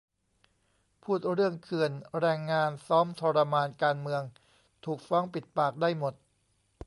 [1.03, 4.23] พูดเรื่องเขื่อน แรงงาน ซ้อมทรมาน การเมือง
[4.85, 6.13] ถูก ฟ้องปิดปาก ได้หมด